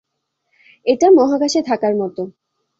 এটা 0.85 1.07
মহাকাশে 1.11 1.61
থাকার 1.69 1.93
মত। 1.95 2.17